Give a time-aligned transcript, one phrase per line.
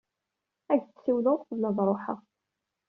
[0.71, 2.19] Ad ak-d-siwleɣ uqbel ad ruḥeɣ.